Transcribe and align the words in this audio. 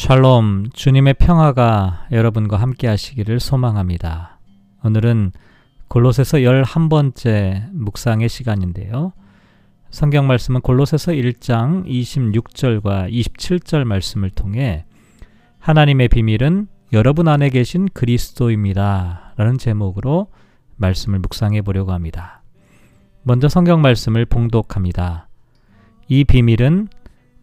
샬롬, 0.00 0.70
주님의 0.72 1.12
평화가 1.18 2.06
여러분과 2.10 2.56
함께 2.56 2.88
하시기를 2.88 3.38
소망합니다. 3.38 4.38
오늘은 4.82 5.30
골로새서 5.88 6.38
11번째 6.38 7.70
묵상의 7.72 8.30
시간인데요. 8.30 9.12
성경 9.90 10.26
말씀은 10.26 10.62
골로새서 10.62 11.12
1장 11.12 11.84
26절과 11.84 13.12
27절 13.12 13.84
말씀을 13.84 14.30
통해 14.30 14.86
하나님의 15.58 16.08
비밀은 16.08 16.68
여러분 16.94 17.28
안에 17.28 17.50
계신 17.50 17.86
그리스도입니다. 17.92 19.34
라는 19.36 19.58
제목으로 19.58 20.28
말씀을 20.76 21.18
묵상해 21.18 21.60
보려고 21.60 21.92
합니다. 21.92 22.42
먼저 23.22 23.50
성경 23.50 23.82
말씀을 23.82 24.24
봉독합니다. 24.24 25.28
이 26.08 26.24
비밀은 26.24 26.88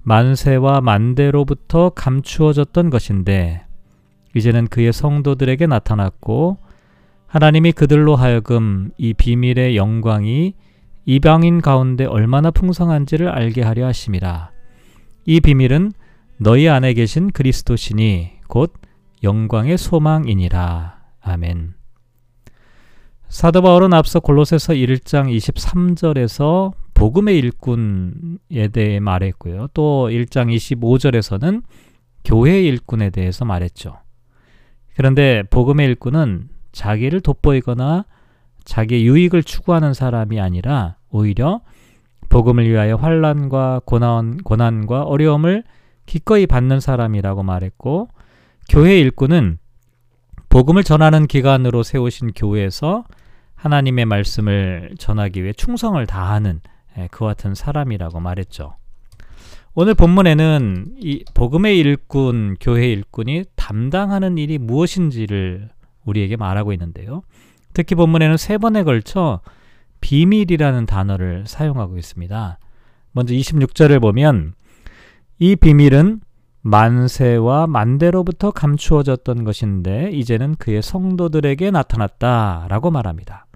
만세와 0.07 0.79
만대로부터 0.79 1.89
감추어졌던 1.89 2.89
것인데 2.89 3.65
이제는 4.37 4.67
그의 4.67 4.93
성도들에게 4.93 5.67
나타났고 5.67 6.59
하나님이 7.27 7.73
그들로 7.73 8.15
하여금 8.15 8.91
이 8.97 9.13
비밀의 9.13 9.75
영광이 9.75 10.53
이방인 11.03 11.59
가운데 11.59 12.05
얼마나 12.05 12.51
풍성한지를 12.51 13.27
알게 13.27 13.63
하려 13.63 13.85
하심이라. 13.87 14.51
이 15.25 15.41
비밀은 15.41 15.91
너희 16.37 16.69
안에 16.69 16.93
계신 16.93 17.29
그리스도시니 17.29 18.31
곧 18.47 18.73
영광의 19.23 19.77
소망이니라. 19.77 21.01
아멘. 21.19 21.73
사도 23.27 23.61
바울은 23.61 23.93
앞서 23.93 24.21
골로새서 24.21 24.73
1장 24.73 25.35
23절에서 25.35 26.71
복음의 26.97 27.37
일꾼에 27.37 28.69
대해 28.73 28.99
말했고요. 28.99 29.67
또 29.75 30.09
1장 30.09 30.51
25절에서는 30.51 31.61
교회의 32.25 32.65
일꾼에 32.65 33.11
대해서 33.11 33.45
말했죠. 33.45 33.99
그런데 34.95 35.43
복음의 35.51 35.85
일꾼은 35.89 36.49
자기를 36.71 37.21
돋보이거나 37.21 38.05
자기의 38.63 39.05
유익을 39.05 39.43
추구하는 39.43 39.93
사람이 39.93 40.41
아니라 40.41 40.95
오히려 41.11 41.61
복음을 42.29 42.67
위하여 42.67 42.95
환란과 42.95 43.81
고난, 43.85 44.37
고난과 44.37 45.03
어려움을 45.03 45.65
기꺼이 46.07 46.47
받는 46.47 46.79
사람이라고 46.79 47.43
말했고 47.43 48.09
교회 48.69 48.99
일꾼은 48.99 49.59
복음을 50.49 50.83
전하는 50.83 51.27
기관으로 51.27 51.83
세우신 51.83 52.31
교회에서 52.35 53.03
하나님의 53.53 54.05
말씀을 54.05 54.95
전하기 54.97 55.43
위해 55.43 55.53
충성을 55.53 56.03
다하는 56.07 56.59
예, 56.59 56.76
그와 57.11 57.31
같은 57.31 57.55
사람이라고 57.55 58.19
말했죠. 58.19 58.75
오늘 59.73 59.93
본문에는 59.93 60.95
이 60.97 61.23
복음의 61.33 61.77
일꾼, 61.77 62.57
교회 62.59 62.87
일꾼이 62.87 63.43
담당하는 63.55 64.37
일이 64.37 64.57
무엇인지를 64.57 65.69
우리에게 66.05 66.35
말하고 66.35 66.73
있는데요. 66.73 67.21
특히 67.73 67.95
본문에는 67.95 68.37
세 68.37 68.57
번에 68.57 68.83
걸쳐 68.83 69.41
비밀이라는 70.01 70.85
단어를 70.85 71.45
사용하고 71.45 71.97
있습니다. 71.97 72.59
먼저 73.11 73.33
26절을 73.33 74.01
보면 74.01 74.53
이 75.39 75.55
비밀은 75.55 76.21
만세와 76.61 77.67
만대로부터 77.67 78.51
감추어졌던 78.51 79.43
것인데 79.43 80.11
이제는 80.11 80.55
그의 80.55 80.81
성도들에게 80.81 81.71
나타났다라고 81.71 82.91
말합니다. 82.91 83.46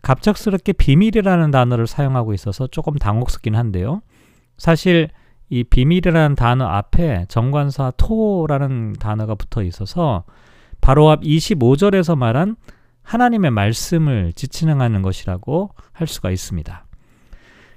갑작스럽게 0.00 0.72
비밀이라는 0.72 1.50
단어를 1.50 1.86
사용하고 1.86 2.32
있어서 2.34 2.66
조금 2.66 2.96
당혹스럽긴 2.96 3.54
한데요. 3.54 4.02
사실 4.56 5.08
이 5.50 5.64
비밀이라는 5.64 6.34
단어 6.34 6.64
앞에 6.64 7.26
정관사 7.28 7.92
토라는 7.98 8.94
단어가 8.94 9.34
붙어 9.34 9.62
있어서 9.62 10.24
바로 10.80 11.10
앞 11.10 11.20
25절에서 11.20 12.16
말한 12.16 12.56
하나님의 13.02 13.50
말씀을 13.50 14.32
지칭하는 14.32 15.02
것이라고 15.02 15.70
할 15.92 16.06
수가 16.06 16.30
있습니다. 16.30 16.86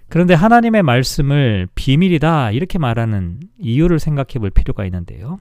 그런데 0.07 0.33
하나님의 0.33 0.83
말씀을 0.83 1.67
비밀이다 1.75 2.51
이렇게 2.51 2.77
말하는 2.77 3.39
이유를 3.59 3.99
생각해 3.99 4.39
볼 4.39 4.51
필요가 4.51 4.85
있는데요. 4.85 5.39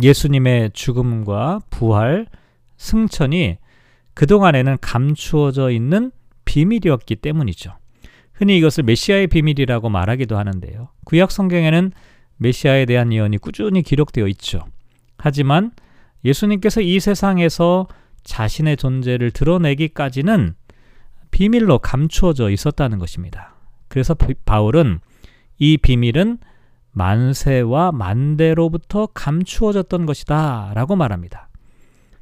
예수님의 0.00 0.70
죽음과 0.72 1.60
부활, 1.70 2.26
승천이 2.76 3.58
그동안에는 4.16 4.78
감추어져 4.80 5.70
있는 5.70 6.10
비밀이었기 6.46 7.16
때문이죠. 7.16 7.76
흔히 8.32 8.56
이것을 8.56 8.84
메시아의 8.84 9.26
비밀이라고 9.26 9.90
말하기도 9.90 10.38
하는데요. 10.38 10.88
구약 11.04 11.30
성경에는 11.30 11.92
메시아에 12.38 12.86
대한 12.86 13.12
예언이 13.12 13.38
꾸준히 13.38 13.82
기록되어 13.82 14.26
있죠. 14.28 14.64
하지만 15.18 15.72
예수님께서 16.24 16.80
이 16.80 16.98
세상에서 16.98 17.88
자신의 18.24 18.78
존재를 18.78 19.30
드러내기까지는 19.32 20.54
비밀로 21.30 21.78
감추어져 21.78 22.48
있었다는 22.50 22.98
것입니다. 22.98 23.54
그래서 23.88 24.16
바울은 24.46 25.00
이 25.58 25.76
비밀은 25.76 26.38
만세와 26.92 27.92
만대로부터 27.92 29.08
감추어졌던 29.12 30.06
것이다 30.06 30.72
라고 30.74 30.96
말합니다. 30.96 31.50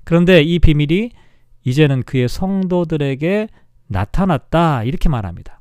그런데 0.03 0.43
이 0.43 0.59
비밀이 0.59 1.11
이제는 1.65 2.03
그의 2.03 2.29
성도들에게 2.29 3.49
나타났다 3.89 4.85
이렇게 4.85 5.09
말합니다. 5.09 5.61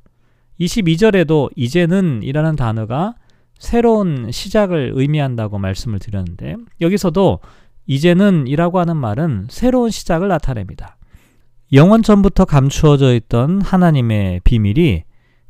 22절에도 0.60 1.50
이제는 1.56 2.22
이라는 2.24 2.56
단어가 2.56 3.16
새로운 3.58 4.32
시작을 4.32 4.92
의미한다고 4.96 5.58
말씀을 5.58 6.00
드렸는데 6.00 6.56
여기서도 6.82 7.40
이제는 7.86 8.48
이라고 8.48 8.80
하는 8.80 8.98
말은 8.98 9.48
새로운 9.50 9.90
시작을 9.90 10.28
나타냅니다. 10.28 10.98
영원 11.72 12.04
전부터 12.04 12.46
감추어져 12.46 13.14
있던 13.16 13.62
하나님의 13.62 14.42
비밀이 14.44 15.04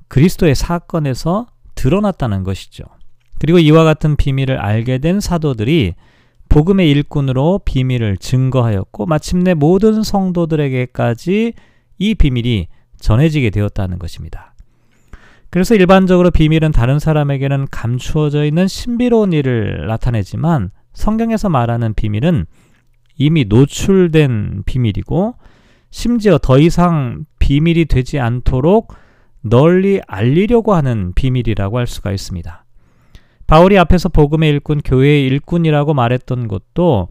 그리스도의 0.07 0.55
사건에서 0.55 1.47
드러났다는 1.75 2.43
것이죠. 2.43 2.83
그리고 3.39 3.59
이와 3.59 3.83
같은 3.83 4.15
비밀을 4.15 4.57
알게 4.57 4.99
된 4.99 5.19
사도들이 5.19 5.95
복음의 6.53 6.87
일꾼으로 6.91 7.61
비밀을 7.65 8.17
증거하였고 8.17 9.07
마침내 9.07 9.55
모든 9.55 10.03
성도들에게까지 10.03 11.53
이 11.97 12.13
비밀이 12.13 12.67
전해지게 12.99 13.49
되었다는 13.49 13.97
것입니다. 13.97 14.53
그래서 15.49 15.73
일반적으로 15.73 16.29
비밀은 16.29 16.71
다른 16.71 16.99
사람에게는 16.99 17.69
감추어져 17.71 18.45
있는 18.45 18.67
신비로운 18.67 19.33
일을 19.33 19.87
나타내지만 19.87 20.69
성경에서 20.93 21.49
말하는 21.49 21.95
비밀은 21.95 22.45
이미 23.17 23.45
노출된 23.45 24.61
비밀이고 24.67 25.33
심지어 25.89 26.37
더 26.37 26.59
이상 26.59 27.25
비밀이 27.39 27.85
되지 27.85 28.19
않도록 28.19 28.93
널리 29.41 30.01
알리려고 30.05 30.75
하는 30.75 31.13
비밀이라고 31.15 31.79
할 31.79 31.87
수가 31.87 32.11
있습니다. 32.11 32.62
바울이 33.53 33.77
앞에서 33.77 34.09
복음의 34.09 34.49
일꾼, 34.49 34.81
교회의 34.83 35.27
일꾼이라고 35.27 35.93
말했던 35.93 36.47
것도 36.47 37.09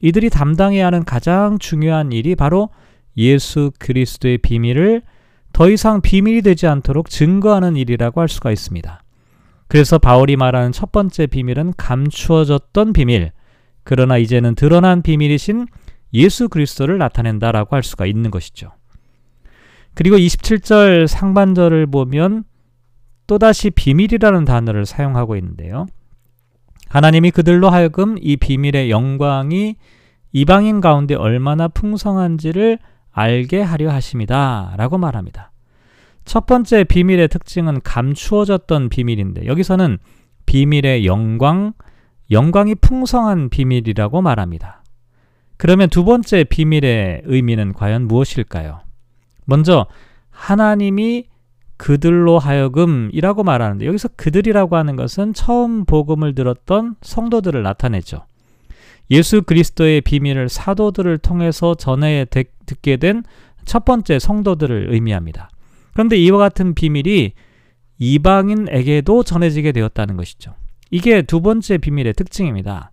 이들이 0.00 0.30
담당해야 0.30 0.86
하는 0.86 1.04
가장 1.04 1.58
중요한 1.58 2.12
일이 2.12 2.34
바로 2.34 2.70
예수 3.18 3.72
그리스도의 3.78 4.38
비밀을 4.38 5.02
더 5.52 5.68
이상 5.68 6.00
비밀이 6.00 6.40
되지 6.40 6.66
않도록 6.66 7.10
증거하는 7.10 7.76
일이라고 7.76 8.22
할 8.22 8.28
수가 8.28 8.52
있습니다. 8.52 9.02
그래서 9.68 9.98
바울이 9.98 10.36
말하는 10.36 10.72
첫 10.72 10.92
번째 10.92 11.26
비밀은 11.26 11.74
감추어졌던 11.76 12.94
비밀, 12.94 13.30
그러나 13.84 14.16
이제는 14.16 14.54
드러난 14.54 15.02
비밀이신 15.02 15.66
예수 16.14 16.48
그리스도를 16.48 16.96
나타낸다라고 16.96 17.76
할 17.76 17.82
수가 17.82 18.06
있는 18.06 18.30
것이죠. 18.30 18.70
그리고 19.92 20.16
27절 20.16 21.06
상반절을 21.06 21.88
보면 21.88 22.44
또다시 23.32 23.70
비밀이라는 23.70 24.44
단어를 24.44 24.84
사용하고 24.84 25.36
있는데요. 25.36 25.86
하나님이 26.90 27.30
그들로 27.30 27.70
하여금 27.70 28.16
이 28.20 28.36
비밀의 28.36 28.90
영광이 28.90 29.76
이방인 30.32 30.82
가운데 30.82 31.14
얼마나 31.14 31.66
풍성한지를 31.68 32.78
알게 33.10 33.62
하려 33.62 33.90
하심이다. 33.90 34.74
라고 34.76 34.98
말합니다. 34.98 35.50
첫 36.26 36.44
번째 36.44 36.84
비밀의 36.84 37.28
특징은 37.28 37.80
감추어졌던 37.82 38.90
비밀인데 38.90 39.46
여기서는 39.46 39.96
비밀의 40.44 41.06
영광, 41.06 41.72
영광이 42.30 42.74
풍성한 42.74 43.48
비밀이라고 43.48 44.20
말합니다. 44.20 44.82
그러면 45.56 45.88
두 45.88 46.04
번째 46.04 46.44
비밀의 46.44 47.22
의미는 47.24 47.72
과연 47.72 48.08
무엇일까요? 48.08 48.80
먼저 49.46 49.86
하나님이 50.28 51.31
그들로 51.82 52.38
하여금이라고 52.38 53.42
말하는데 53.42 53.86
여기서 53.86 54.10
그들이라고 54.16 54.76
하는 54.76 54.94
것은 54.94 55.34
처음 55.34 55.84
복음을 55.84 56.34
들었던 56.34 56.94
성도들을 57.02 57.60
나타내죠. 57.62 58.26
예수 59.10 59.42
그리스도의 59.42 60.00
비밀을 60.02 60.48
사도들을 60.48 61.18
통해서 61.18 61.74
전해 61.74 62.24
듣게 62.66 62.96
된 62.98 63.24
첫 63.64 63.84
번째 63.84 64.18
성도들을 64.18 64.88
의미합니다. 64.90 65.50
그런데 65.92 66.16
이와 66.16 66.38
같은 66.38 66.74
비밀이 66.74 67.32
이방인에게도 67.98 69.22
전해지게 69.22 69.72
되었다는 69.72 70.16
것이죠. 70.16 70.54
이게 70.90 71.22
두 71.22 71.40
번째 71.40 71.78
비밀의 71.78 72.14
특징입니다. 72.14 72.90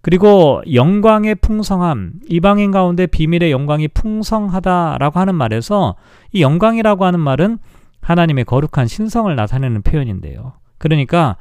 그리고 0.00 0.62
영광의 0.72 1.36
풍성함, 1.36 2.12
이방인 2.28 2.70
가운데 2.70 3.06
비밀의 3.06 3.50
영광이 3.50 3.88
풍성하다라고 3.88 5.18
하는 5.18 5.34
말에서 5.34 5.96
이 6.32 6.42
영광이라고 6.42 7.04
하는 7.04 7.20
말은 7.20 7.58
하나님의 8.00 8.44
거룩한 8.44 8.86
신성을 8.86 9.34
나타내는 9.34 9.82
표현인데요. 9.82 10.54
그러니까 10.78 11.36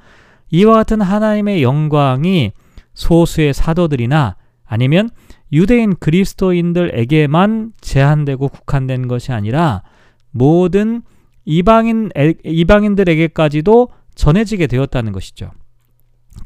이와 0.49 0.73
같은 0.75 1.01
하나님의 1.01 1.63
영광이 1.63 2.51
소수의 2.93 3.53
사도들이나 3.53 4.35
아니면 4.65 5.09
유대인 5.53 5.95
그리스도인들에게만 5.95 7.73
제한되고 7.79 8.49
국한된 8.49 9.07
것이 9.07 9.31
아니라 9.31 9.83
모든 10.31 11.03
이방인 11.45 12.09
이방인들에게까지도 12.43 13.89
전해지게 14.15 14.67
되었다는 14.67 15.13
것이죠. 15.13 15.51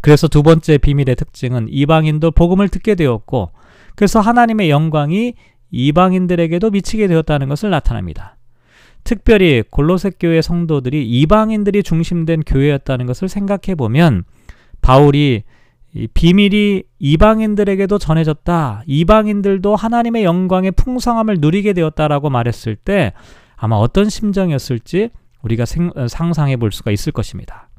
그래서 0.01 0.27
두 0.27 0.43
번째 0.43 0.77
비밀의 0.77 1.15
특징은 1.15 1.67
이방인도 1.69 2.31
복음을 2.31 2.69
듣게 2.69 2.95
되었고 2.95 3.51
그래서 3.95 4.19
하나님의 4.19 4.69
영광이 4.69 5.33
이방인들에게도 5.71 6.69
미치게 6.69 7.07
되었다는 7.07 7.49
것을 7.49 7.69
나타납니다. 7.69 8.37
특별히 9.03 9.63
골로새 9.69 10.12
교회 10.19 10.42
성도들이 10.42 11.07
이방인들이 11.07 11.83
중심된 11.83 12.42
교회였다는 12.42 13.06
것을 13.06 13.30
생각해 13.30 13.75
보면 13.75 14.24
바울이 14.81 15.44
비밀이 16.13 16.83
이방인들에게도 17.00 17.98
전해졌다. 17.98 18.83
이방인들도 18.86 19.75
하나님의 19.75 20.24
영광의 20.24 20.71
풍성함을 20.71 21.38
누리게 21.39 21.74
되었다라고 21.74 22.30
말했을 22.30 22.75
때 22.75 23.13
아마 23.57 23.75
어떤 23.75 24.09
심정이었을지 24.09 25.09
우리가 25.42 25.65
생, 25.65 25.92
상상해 26.07 26.56
볼 26.57 26.71
수가 26.71 26.92
있을 26.92 27.12
것입니다. 27.12 27.69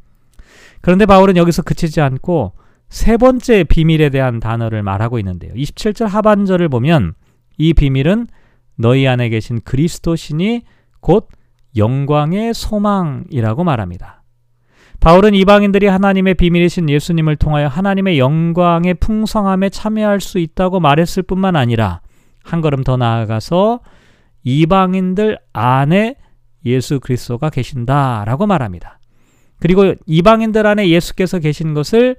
그런데 0.81 1.07
바울은 1.07 1.37
여기서 1.37 1.63
그치지 1.63 2.01
않고 2.01 2.53
세 2.89 3.17
번째 3.17 3.65
비밀에 3.65 4.11
대한 4.11 4.41
단어를 4.41 4.83
말하고 4.83 5.19
있는데요. 5.19 5.55
27절 5.55 6.07
하반절을 6.07 6.69
보면 6.69 7.15
이 7.57 7.73
비밀은 7.73 8.27
너희 8.77 9.07
안에 9.07 9.29
계신 9.31 9.61
그리스도 9.65 10.17
신이 10.17 10.65
곧 11.03 11.29
영광의 11.77 12.55
소망이라고 12.55 13.65
말합니다. 13.65 14.23
바울은 15.01 15.35
이방인들이 15.35 15.87
하나님의 15.89 16.35
비밀이신 16.35 16.89
예수님을 16.89 17.37
통하여 17.37 17.67
하나님의 17.67 18.21
영광의 18.21 18.95
풍성함에 18.95 19.69
참여할 19.69 20.21
수 20.21 20.39
있다고 20.39 20.79
말했을 20.79 21.25
뿐만 21.25 21.57
아니라 21.57 22.01
한 22.45 22.61
걸음 22.61 22.85
더 22.85 22.97
나아가서 22.97 23.81
이방인들 24.45 25.39
안에 25.53 26.17
예수 26.65 27.01
그리스도가 27.01 27.51
계신다라고 27.51 28.47
말합니다. 28.47 29.01
그리고 29.59 29.95
이방인들 30.07 30.67
안에 30.67 30.89
예수께서 30.89 31.41
계신 31.41 31.75
것을 31.75 32.17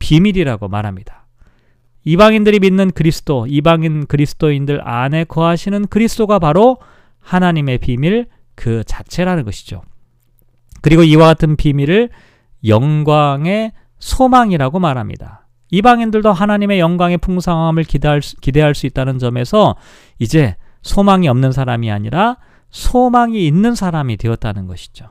비밀이라고 0.00 0.68
말합니다. 0.68 1.26
이방인들이 2.04 2.58
믿는 2.60 2.90
그리스도, 2.90 3.46
이방인 3.46 4.06
그리스도인들 4.06 4.86
안에 4.86 5.24
거하시는 5.24 5.86
그리스도가 5.86 6.38
바로 6.38 6.78
하나님의 7.24 7.78
비밀 7.78 8.26
그 8.54 8.84
자체라는 8.84 9.44
것이죠. 9.44 9.82
그리고 10.82 11.02
이와 11.02 11.26
같은 11.26 11.56
비밀을 11.56 12.10
영광의 12.66 13.72
소망이라고 13.98 14.78
말합니다. 14.78 15.46
이방인들도 15.70 16.32
하나님의 16.32 16.78
영광의 16.78 17.18
풍성함을 17.18 17.84
기대할 17.84 18.22
수, 18.22 18.36
기대할 18.36 18.74
수 18.74 18.86
있다는 18.86 19.18
점에서 19.18 19.76
이제 20.18 20.56
소망이 20.82 21.26
없는 21.26 21.52
사람이 21.52 21.90
아니라 21.90 22.36
소망이 22.70 23.46
있는 23.46 23.74
사람이 23.74 24.18
되었다는 24.18 24.66
것이죠. 24.66 25.08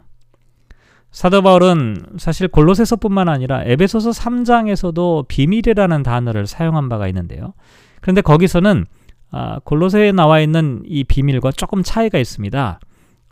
사도 1.11 1.41
바울은 1.41 1.97
사실 2.17 2.47
골로새서뿐만 2.47 3.29
아니라 3.29 3.63
에베소서 3.63 4.11
3장에서도 4.11 5.27
비밀이라는 5.27 6.03
단어를 6.03 6.47
사용한 6.47 6.89
바가 6.89 7.07
있는데요. 7.07 7.53
그런데 8.01 8.21
거기서는 8.21 8.85
아, 9.35 9.57
골로새에 9.63 10.11
나와 10.11 10.39
있는 10.39 10.83
이 10.85 11.03
비밀과 11.03 11.51
조금 11.53 11.81
차이가 11.81 12.19
있습니다. 12.19 12.79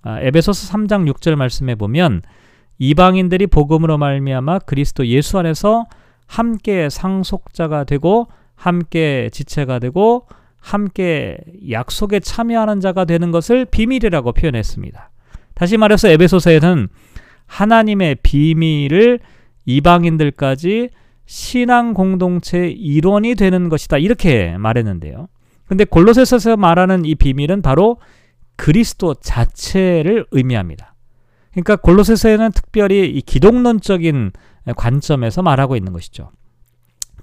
아, 0.01 0.19
에베소서 0.19 0.73
3장 0.73 1.07
6절 1.13 1.35
말씀에 1.35 1.75
보면 1.75 2.23
이방인들이 2.79 3.45
복음으로 3.45 3.99
말미암아 3.99 4.59
그리스도 4.59 5.05
예수 5.05 5.37
안에서 5.37 5.85
함께 6.25 6.89
상속자가 6.89 7.83
되고 7.83 8.27
함께 8.55 9.29
지체가 9.31 9.77
되고 9.77 10.25
함께 10.59 11.37
약속에 11.69 12.19
참여하는 12.19 12.79
자가 12.79 13.05
되는 13.05 13.29
것을 13.29 13.65
비밀이라고 13.65 14.31
표현했습니다. 14.31 15.11
다시 15.53 15.77
말해서 15.77 16.09
에베소서에는 16.09 16.87
하나님의 17.45 18.15
비밀을 18.23 19.19
이방인들까지 19.65 20.89
신앙 21.27 21.93
공동체 21.93 22.69
일원이 22.69 23.35
되는 23.35 23.69
것이다. 23.69 23.99
이렇게 23.99 24.57
말했는데요. 24.57 25.27
근데 25.71 25.85
골로새서에서 25.85 26.57
말하는 26.57 27.05
이 27.05 27.15
비밀은 27.15 27.61
바로 27.61 28.01
그리스도 28.57 29.13
자체를 29.13 30.25
의미합니다. 30.31 30.95
그러니까 31.51 31.77
골로새서에는 31.77 32.51
특별히 32.51 33.09
이 33.09 33.21
기독론적인 33.21 34.33
관점에서 34.75 35.41
말하고 35.41 35.77
있는 35.77 35.93
것이죠. 35.93 36.31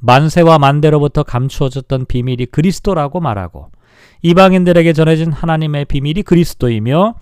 만세와 0.00 0.58
만대로부터 0.58 1.24
감추어졌던 1.24 2.06
비밀이 2.06 2.46
그리스도라고 2.46 3.20
말하고 3.20 3.70
이방인들에게 4.22 4.94
전해진 4.94 5.30
하나님의 5.30 5.84
비밀이 5.84 6.22
그리스도이며 6.22 7.16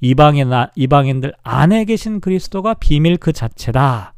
이방인, 0.00 0.52
이방인들 0.76 1.32
안에 1.42 1.86
계신 1.86 2.20
그리스도가 2.20 2.74
비밀 2.74 3.16
그 3.16 3.32
자체다. 3.32 4.14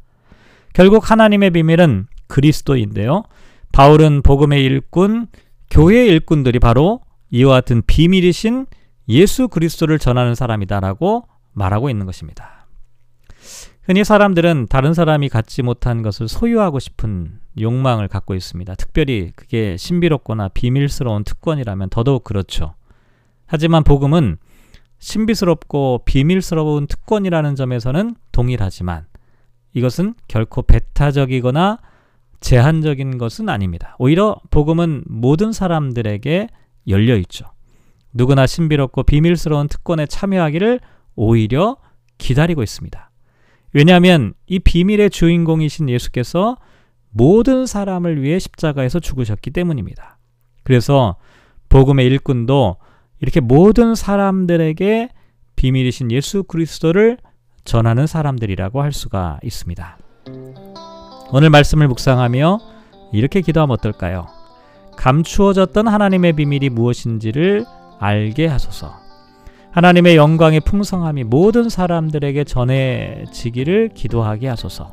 결국 0.75 1.09
하나님의 1.09 1.49
비밀은 1.49 2.05
그리스도인데요. 2.27 3.23
바울은 3.71 4.21
복음의 4.21 4.63
일꾼, 4.63 5.25
교회의 5.71 6.09
일꾼들이 6.09 6.59
바로 6.59 6.99
이와 7.31 7.55
같은 7.55 7.81
비밀이신 7.87 8.67
예수 9.07 9.47
그리스도를 9.47 9.99
전하는 9.99 10.35
사람이다라고 10.35 11.27
말하고 11.53 11.89
있는 11.89 12.05
것입니다. 12.05 12.67
흔히 13.83 14.03
사람들은 14.03 14.67
다른 14.69 14.93
사람이 14.93 15.29
갖지 15.29 15.63
못한 15.63 16.01
것을 16.01 16.27
소유하고 16.27 16.79
싶은 16.79 17.39
욕망을 17.59 18.07
갖고 18.09 18.35
있습니다. 18.35 18.75
특별히 18.75 19.31
그게 19.35 19.75
신비롭거나 19.77 20.49
비밀스러운 20.49 21.23
특권이라면 21.23 21.89
더더욱 21.89 22.23
그렇죠. 22.25 22.75
하지만 23.47 23.83
복음은 23.83 24.37
신비스럽고 24.99 26.03
비밀스러운 26.05 26.85
특권이라는 26.87 27.55
점에서는 27.55 28.15
동일하지만 28.31 29.05
이것은 29.73 30.13
결코 30.27 30.61
배타적이거나 30.61 31.79
제한적인 32.41 33.17
것은 33.17 33.49
아닙니다. 33.49 33.95
오히려 33.99 34.35
복음은 34.49 35.03
모든 35.07 35.51
사람들에게 35.51 36.47
열려 36.87 37.15
있죠. 37.17 37.45
누구나 38.13 38.45
신비롭고 38.45 39.03
비밀스러운 39.03 39.67
특권에 39.67 40.05
참여하기를 40.05 40.79
오히려 41.15 41.77
기다리고 42.17 42.61
있습니다. 42.61 43.09
왜냐하면 43.73 44.33
이 44.47 44.59
비밀의 44.59 45.11
주인공이신 45.11 45.89
예수께서 45.89 46.57
모든 47.09 47.65
사람을 47.65 48.21
위해 48.21 48.39
십자가에서 48.39 48.99
죽으셨기 48.99 49.51
때문입니다. 49.51 50.17
그래서 50.63 51.15
복음의 51.69 52.05
일꾼도 52.07 52.77
이렇게 53.19 53.39
모든 53.39 53.95
사람들에게 53.95 55.09
비밀이신 55.55 56.11
예수 56.11 56.43
그리스도를 56.43 57.17
전하는 57.63 58.07
사람들이라고 58.07 58.81
할 58.81 58.91
수가 58.91 59.39
있습니다. 59.43 59.97
오늘 61.33 61.49
말씀을 61.49 61.87
묵상하며 61.87 62.59
이렇게 63.13 63.41
기도하면 63.41 63.73
어떨까요? 63.73 64.27
감추어졌던 64.97 65.87
하나님의 65.87 66.33
비밀이 66.33 66.69
무엇인지를 66.69 67.65
알게 67.99 68.47
하소서. 68.47 68.93
하나님의 69.71 70.17
영광의 70.17 70.59
풍성함이 70.59 71.23
모든 71.23 71.69
사람들에게 71.69 72.43
전해지기를 72.43 73.91
기도하게 73.93 74.49
하소서. 74.49 74.91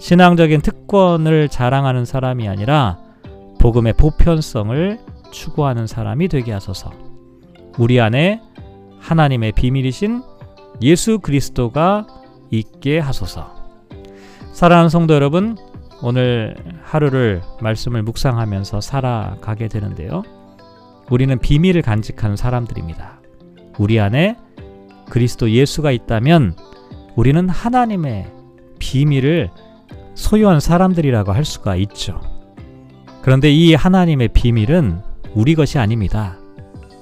신앙적인 0.00 0.62
특권을 0.62 1.48
자랑하는 1.48 2.04
사람이 2.04 2.48
아니라 2.48 2.98
복음의 3.60 3.92
보편성을 3.92 4.98
추구하는 5.30 5.86
사람이 5.86 6.26
되게 6.26 6.50
하소서. 6.52 6.90
우리 7.78 8.00
안에 8.00 8.40
하나님의 8.98 9.52
비밀이신 9.52 10.22
예수 10.82 11.20
그리스도가 11.20 12.08
있게 12.50 12.98
하소서. 12.98 13.61
사랑하는 14.52 14.90
성도 14.90 15.14
여러분, 15.14 15.56
오늘 16.02 16.54
하루를 16.82 17.40
말씀을 17.62 18.02
묵상하면서 18.02 18.82
살아가게 18.82 19.68
되는데요. 19.68 20.22
우리는 21.10 21.38
비밀을 21.38 21.80
간직하는 21.80 22.36
사람들입니다. 22.36 23.20
우리 23.78 23.98
안에 23.98 24.36
그리스도 25.08 25.50
예수가 25.50 25.90
있다면 25.90 26.54
우리는 27.16 27.48
하나님의 27.48 28.30
비밀을 28.78 29.50
소유한 30.14 30.60
사람들이라고 30.60 31.32
할 31.32 31.44
수가 31.46 31.76
있죠. 31.76 32.20
그런데 33.22 33.50
이 33.50 33.74
하나님의 33.74 34.28
비밀은 34.28 35.00
우리 35.34 35.54
것이 35.54 35.78
아닙니다. 35.78 36.36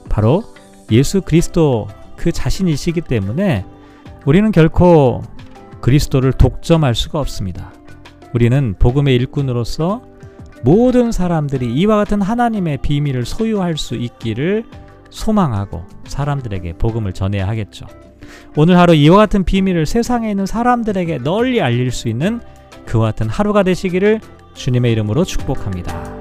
바로 0.09 0.45
예수 0.92 1.21
그리스도 1.21 1.88
그 2.16 2.30
자신이시기 2.30 3.00
때문에 3.00 3.64
우리는 4.25 4.52
결코 4.52 5.23
그리스도를 5.80 6.32
독점할 6.32 6.94
수가 6.94 7.18
없습니다. 7.20 7.72
우리는 8.34 8.75
복음의 8.78 9.14
일꾼으로서 9.16 10.02
모든 10.62 11.10
사람들이 11.10 11.72
이와 11.75 11.96
같은 11.96 12.20
하나님의 12.20 12.78
비밀을 12.78 13.25
소유할 13.25 13.76
수 13.76 13.94
있기를 13.94 14.64
소망하고 15.08 15.84
사람들에게 16.06 16.75
복음을 16.75 17.12
전해야 17.12 17.49
하겠죠. 17.49 17.87
오늘 18.56 18.78
하루 18.78 18.94
이와 18.94 19.16
같은 19.16 19.44
비밀을 19.44 19.87
세상에 19.87 20.30
있는 20.30 20.46
사람들에게 20.46 21.18
널리 21.18 21.60
알릴 21.60 21.90
수 21.90 22.08
있는 22.08 22.40
그와 22.87 23.06
같은 23.06 23.28
하루가 23.28 23.62
되시기를 23.62 24.20
주님의 24.54 24.92
이름으로 24.92 25.25
축복합니다. 25.25 26.20